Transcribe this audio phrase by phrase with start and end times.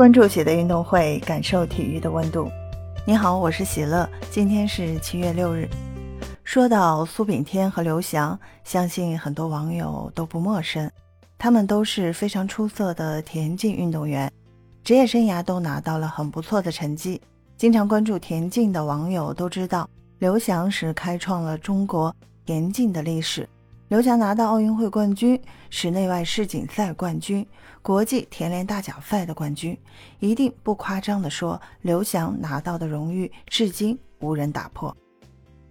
[0.00, 2.50] 关注喜的运动会，感受体育的温度。
[3.06, 5.68] 你好，我是喜乐，今天是七月六日。
[6.42, 10.90] 说到苏炳添和刘翔，相信很多网友都不陌生。
[11.36, 14.32] 他们都是非常出色的田径运动员，
[14.82, 17.20] 职业生涯都拿到了很不错的成绩。
[17.58, 19.86] 经常关注田径的网友都知道，
[20.18, 23.46] 刘翔是开创了中国田径的历史。
[23.90, 25.36] 刘翔拿到奥运会冠军、
[25.68, 27.44] 室内外世锦赛冠军、
[27.82, 29.76] 国际田联大奖赛的冠军，
[30.20, 34.96] 一定不夸张地说，刘翔拿到的荣誉至今无人打破。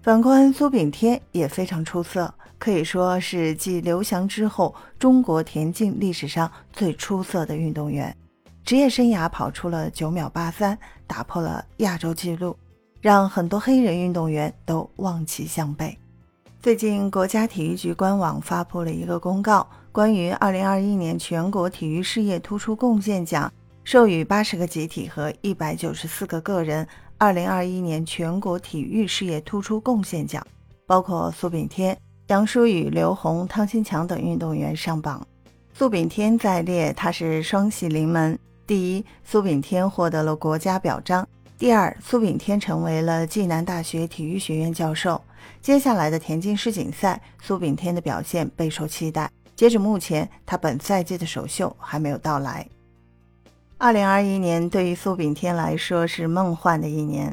[0.00, 8.16] 反观苏炳添也非常出色，可以说是继刘翔之后，中国田径历史上最出色的运动员。
[8.64, 12.56] 职业生涯跑出了九秒八三，打破了亚洲纪录，
[13.00, 15.98] 让很多黑人运动员都望其项背。
[16.64, 23.52] 最近，国家体育局官网发布了一个公告，关于二零二一年全国体育事业突出贡献奖，
[23.84, 26.88] 授予八十个集体和一百九十四个个人
[27.18, 30.42] 二零二一年全国体育事业突出贡献奖，
[30.86, 31.94] 包括苏炳添、
[32.28, 35.22] 杨舒雨、刘虹、汤新强等运动员上榜。
[35.74, 38.38] 苏炳添在列，他是双喜临门。
[38.66, 41.28] 第一，苏炳添获得了国家表彰。
[41.56, 45.20] 第二，苏炳添成为了暨南大学体育学院教授。
[45.62, 49.30] 接下来的田径世锦赛，苏炳添的表现备受期待。
[49.54, 52.66] 截止目前，他本赛季的首秀还没有到来。
[53.78, 57.32] 二零二一年对于苏炳添来说是梦幻的一年，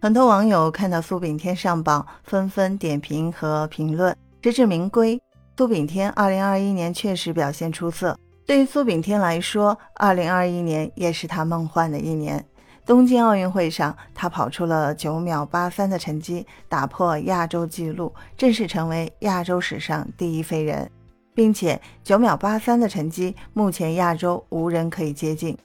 [0.00, 4.16] 很多网友看到苏炳添上榜，纷纷点评和评论。
[4.42, 5.20] 实至名归，
[5.58, 8.16] 苏炳添二零二一年确实表现出色。
[8.46, 12.46] 对于苏炳添来说，二零二一年也是他梦幻的一年。
[12.86, 20.88] 东京奥运会上，他跑出了九秒八三的成绩，打破亚洲纪录，正式成为亚洲史上第一飞人，
[21.34, 25.58] 并且九秒八三的成绩，目前亚洲无人可以接近。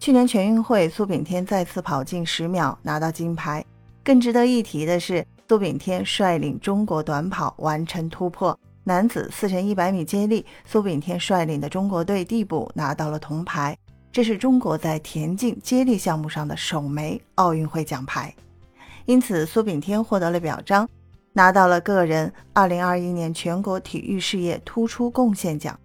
[0.00, 3.64] 去年全运会，苏炳添再次跑进十秒，拿到金牌。
[4.02, 13.78] 更值得一提的是，苏炳添率领中国短跑完成突破，男子四乘一百米接力，苏炳添率领的中国队递补拿到了铜牌。
[14.16, 18.34] 这是中国在田径接力项目上的首枚奥运会奖牌，
[19.04, 20.88] 因此苏炳添获得了表彰，
[21.34, 25.78] 拿到了个人2021年全国体育事业突出贡献奖。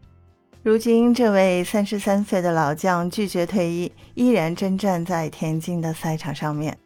[0.63, 6.77] 如今，这位三十三岁的老将拒绝退役，依然征战在田径的赛场上面。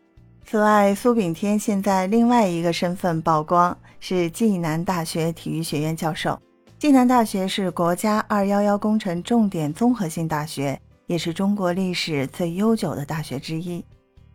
[0.47, 6.41] 此外，苏炳添现在另外一个身份曝光，是暨南大学体育学院教授。
[6.79, 10.81] 暨南大学是国家211工程重点综合性大学。
[11.07, 13.83] 也是中国历史最悠久的大学之一。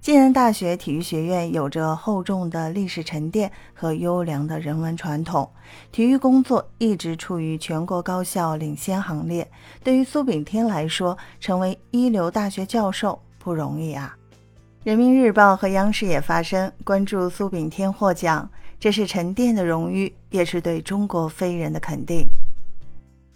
[0.01, 5.47] 暨南大学体育学院有着厚重的历史沉淀和优良的人文传统，
[5.93, 9.47] 体育工作一直处于全国高校领先行列。
[9.85, 14.17] 对于苏炳添来说，成为一流大学教授不容易啊！
[14.85, 22.27] 人民日报和央视也发声，关注苏炳添获奖，这是沉淀的荣誉，也是对中国飞人的肯定。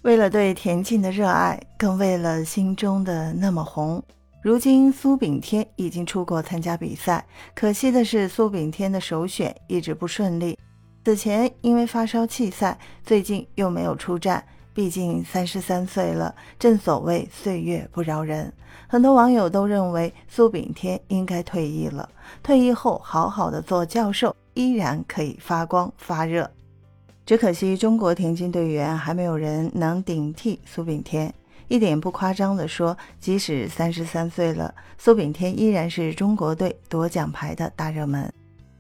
[0.05, 4.05] 为了对田径的热爱，更为了心中的那么红，
[4.43, 7.25] 如今苏炳添已经出国参加比赛。
[7.55, 10.59] 可惜的是，苏炳添的首选一直不顺利。
[11.07, 14.45] 此前因为发烧弃赛，最近又没有出战。
[14.75, 18.53] 毕竟三十三岁了，正所谓岁月不饶人。
[18.87, 22.07] 很多网友都认为苏炳添应该退役了，
[22.43, 26.51] 退役后好好的做教授，依然可以发光发热。
[27.27, 31.33] 只可惜，中国田径队员还没有人能顶替苏炳添。
[31.69, 38.31] 一点不夸张地说，即使三十三岁了，苏炳添依然是中国队夺奖牌的大热门。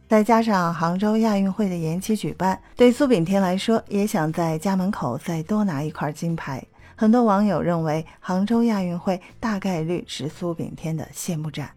[0.06, 6.62] 再加上杭州亚运会的延期举办，对苏炳添来说，也想在家门口再多拿一块金牌。
[6.94, 11.70] 很多网友认为，杭州亚运会大概率是苏炳添的谢幕战。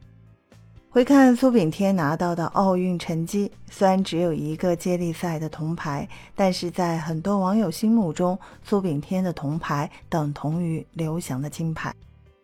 [0.97, 11.93] 回看苏炳添拿到的奥运成绩，虽然只有一个接力赛的铜牌，但是在很多网友心目中，苏炳添的铜牌等同于刘翔的金牌。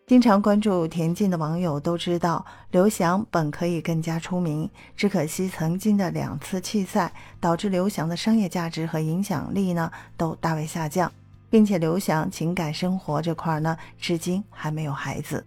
[0.06, 11.12] 经常关注田径的网友都知道，刘翔本可以更加出名，只可惜曾经的两次弃赛，导致刘翔的商业价值和影响力呢都大为下降，
[11.50, 15.44] 并且刘翔情感生活这块呢，至今还没有孩子。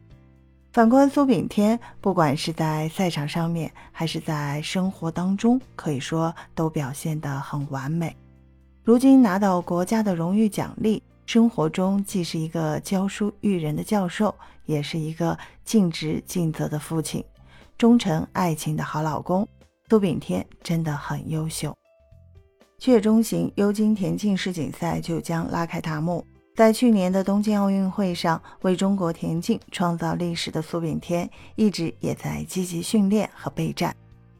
[0.76, 8.14] 反观苏炳添，不管是在赛场上面，还是在生活当中，可以说都表现得很完美。
[8.84, 14.34] 如今拿到国家的荣誉奖励，生活中既是一个教书育人的教授，
[14.66, 17.24] 也是一个尽职尽责的父亲，
[17.78, 19.48] 忠诚爱情的好老公。
[19.88, 21.74] 苏炳添真的很优秀。
[22.78, 26.22] 七月中旬，尤金田径世锦赛就将拉开大幕。
[26.56, 33.94] 在去年的东京奥运会上为中国田径创造历史的苏炳添，一直也在积极训练和备战。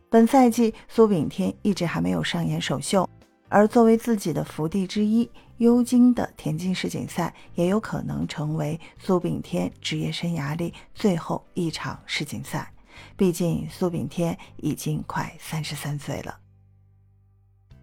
[0.08, 3.06] 本赛季，苏炳添一直还没有上演首秀，
[3.50, 5.28] 而作为自己的福地之一，
[5.58, 12.72] 优金的田径世锦赛也有可能成为苏炳添职业生涯里最后一场世锦赛。
[13.14, 16.38] 毕竟，苏炳添已经快三十三岁了。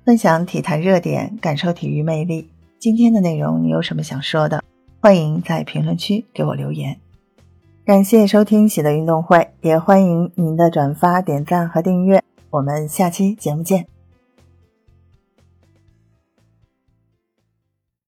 [0.04, 2.50] 分享体坛热点，感受体育魅力。
[2.84, 4.62] 今天的内容你有什么想说的？
[5.00, 7.00] 欢迎在评论区给我留言。
[7.86, 12.22] 感谢收听喜乐运动会，也欢迎您的转发、点赞和订阅。
[12.50, 13.93] 我们下期节目见。